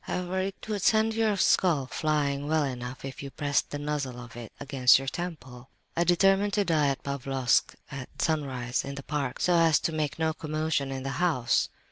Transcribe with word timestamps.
However, 0.05 0.39
it 0.39 0.67
would 0.67 0.81
send 0.81 1.13
your 1.13 1.37
skull 1.37 1.85
flying 1.85 2.47
well 2.47 2.63
enough 2.63 3.05
if 3.05 3.21
you 3.21 3.29
pressed 3.29 3.69
the 3.69 3.77
muzzle 3.77 4.19
of 4.19 4.35
it 4.35 4.51
against 4.59 4.97
your 4.97 5.07
temple. 5.07 5.69
"I 5.95 6.03
determined 6.05 6.53
to 6.53 6.65
die 6.65 6.87
at 6.87 7.03
Pavlofsk 7.03 7.75
at 7.91 8.19
sunrise, 8.19 8.83
in 8.83 8.95
the 8.95 9.03
park—so 9.03 9.53
as 9.53 9.79
to 9.81 9.91
make 9.91 10.17
no 10.17 10.33
commotion 10.33 10.91
in 10.91 11.03
the 11.03 11.07
house. 11.21 11.69